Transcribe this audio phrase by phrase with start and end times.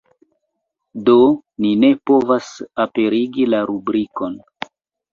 [1.09, 1.17] Do
[1.65, 2.51] ni ne povas
[2.89, 4.45] aperigi la rubrikon.